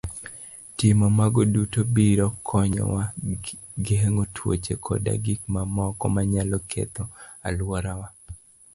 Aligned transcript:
Timo 0.77 1.07
mago 1.19 1.41
duto 1.53 1.79
biro 1.95 2.27
konyowa 2.47 3.03
geng'o 3.85 4.23
tuoche 4.35 4.75
koda 4.85 5.13
gik 5.23 5.41
mamoko 5.53 6.05
manyalo 6.15 6.57
ketho 6.71 7.03
alworawa. 7.47 8.07